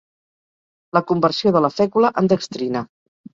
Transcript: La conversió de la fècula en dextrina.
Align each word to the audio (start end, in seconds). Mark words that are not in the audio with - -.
La 0.97 1.01
conversió 1.11 1.53
de 1.57 1.61
la 1.67 1.71
fècula 1.75 2.11
en 2.23 2.31
dextrina. 2.33 2.83